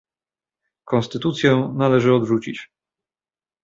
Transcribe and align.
Konstytucję 0.85 1.73
należy 1.75 2.11
odrzucić 2.13 2.69